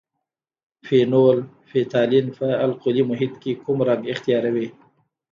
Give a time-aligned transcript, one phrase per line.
[0.85, 1.39] فینول
[1.69, 4.67] فتالین په القلي محیط کې کوم رنګ اختیاروي؟